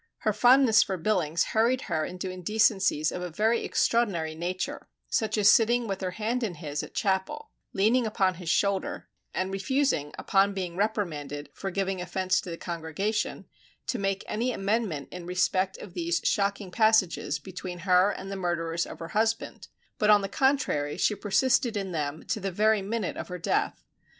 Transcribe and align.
Her 0.21 0.33
fondness 0.33 0.81
for 0.81 0.97
Billings 0.97 1.43
hurried 1.43 1.81
her 1.81 2.03
into 2.03 2.31
indecencies 2.31 3.11
of 3.11 3.21
a 3.21 3.29
very 3.29 3.63
extraordinary 3.63 4.33
nature, 4.33 4.87
such 5.11 5.37
as 5.37 5.47
sitting 5.47 5.85
with 5.85 6.01
her 6.01 6.09
hand 6.09 6.41
in 6.41 6.55
his 6.55 6.81
at 6.81 6.95
chapel, 6.95 7.51
leaning 7.71 8.07
upon 8.07 8.33
his 8.41 8.49
shoulder, 8.49 9.07
and 9.31 9.53
refusing 9.53 10.11
upon 10.17 10.55
being 10.55 10.75
reprimanded 10.75 11.51
(for 11.53 11.69
giving 11.69 12.01
offence 12.01 12.41
to 12.41 12.49
the 12.49 12.57
congregation) 12.57 13.45
to 13.85 13.99
make 13.99 14.23
any 14.27 14.51
amendment 14.51 15.07
in 15.11 15.27
respect 15.27 15.77
of 15.77 15.93
these 15.93 16.19
shocking 16.23 16.71
passages 16.71 17.37
between 17.37 17.77
her 17.81 18.09
and 18.09 18.31
the 18.31 18.35
murderers 18.35 18.87
of 18.87 18.97
her 18.97 19.09
husband, 19.09 19.67
but 19.99 20.09
on 20.09 20.21
the 20.21 20.27
contrary, 20.27 20.97
she 20.97 21.13
persisted 21.13 21.77
in 21.77 21.91
them 21.91 22.23
to 22.23 22.39
the 22.39 22.49
very 22.51 22.81
minute 22.81 23.17
of 23.17 23.27
her 23.27 23.37
death. 23.37 23.83